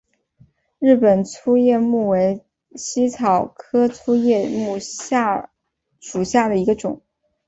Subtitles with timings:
[0.79, 2.43] 日本粗叶木为
[2.75, 7.03] 茜草科粗叶木属下的一个种。